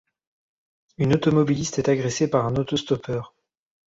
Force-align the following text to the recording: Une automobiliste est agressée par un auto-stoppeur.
Une 0.97 1.13
automobiliste 1.13 1.77
est 1.77 1.87
agressée 1.87 2.27
par 2.27 2.47
un 2.47 2.55
auto-stoppeur. 2.55 3.35